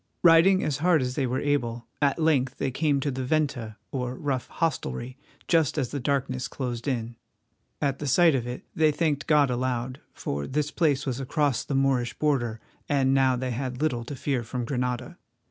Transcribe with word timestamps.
Riding 0.23 0.63
as 0.63 0.79
hard 0.79 1.03
as 1.03 1.13
they 1.13 1.27
were 1.27 1.39
able, 1.39 1.85
at 2.01 2.17
length 2.17 2.57
they 2.57 2.71
came 2.71 2.99
to 3.01 3.11
the 3.11 3.23
venta, 3.23 3.77
or 3.91 4.15
rough 4.15 4.47
hostelry, 4.47 5.15
just 5.47 5.77
as 5.77 5.89
the 5.89 5.99
darkness 5.99 6.47
closed 6.47 6.87
in. 6.87 7.17
At 7.79 7.99
the 7.99 8.07
sight 8.07 8.33
of 8.33 8.47
it 8.47 8.63
they 8.73 8.91
thanked 8.91 9.27
God 9.27 9.51
aloud, 9.51 10.01
for 10.11 10.47
this 10.47 10.71
place 10.71 11.05
was 11.05 11.19
across 11.19 11.63
the 11.63 11.75
Moorish 11.75 12.17
border, 12.17 12.59
and 12.89 13.13
now 13.13 13.35
they 13.35 13.51
had 13.51 13.79
little 13.79 14.03
to 14.05 14.15
fear 14.15 14.41
from 14.41 14.65
Granada. 14.65 15.19